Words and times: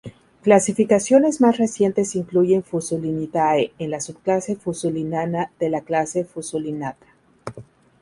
Clasificaciones 0.41 1.41
más 1.41 1.59
recientes 1.59 2.15
incluyen 2.15 2.63
Fusulinidae 2.63 3.71
en 3.77 3.91
la 3.91 4.01
subclase 4.01 4.55
Fusulinana 4.55 5.51
de 5.59 5.69
la 5.69 5.81
clase 5.81 6.25
Fusulinata. 6.25 7.05